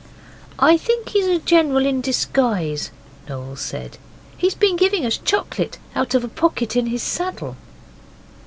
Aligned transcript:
'I 0.57 0.77
think 0.77 1.09
he's 1.09 1.27
a 1.27 1.37
general 1.37 1.85
in 1.85 2.01
disguise,' 2.01 2.89
Noel 3.29 3.55
said. 3.55 3.99
'He's 4.35 4.55
been 4.55 4.75
giving 4.75 5.05
us 5.05 5.19
chocolate 5.19 5.77
out 5.93 6.15
of 6.15 6.23
a 6.23 6.27
pocket 6.27 6.75
in 6.75 6.87
his 6.87 7.03
saddle. 7.03 7.55